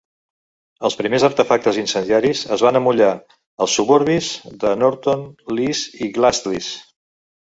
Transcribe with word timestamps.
Els 0.87 0.95
primers 1.01 1.25
artefactes 1.27 1.75
incendiaris 1.81 2.39
es 2.55 2.63
van 2.67 2.79
amollar 2.79 3.11
als 3.65 3.77
suburbis 3.81 4.31
de 4.65 4.73
Norton 4.85 5.23
Lees 5.59 5.83
i 6.07 6.11
Gleadless. 6.17 6.71